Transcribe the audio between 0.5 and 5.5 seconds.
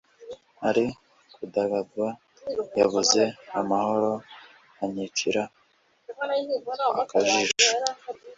ari kudagadwa yabuze amahoro anyicira